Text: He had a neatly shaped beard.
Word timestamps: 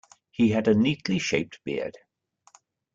He 0.31 0.49
had 0.49 0.67
a 0.67 0.73
neatly 0.73 1.19
shaped 1.19 1.59
beard. 1.63 1.95